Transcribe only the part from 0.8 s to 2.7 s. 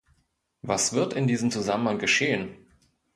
wird in diesem Zusammenhang geschehen?